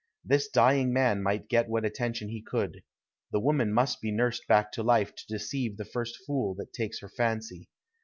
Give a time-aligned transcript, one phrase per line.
[0.25, 2.81] This dying man might get what attention he could.
[3.31, 7.01] The woman must be nursed back to life to deceive the first fool that takes
[7.01, 7.69] her fancy.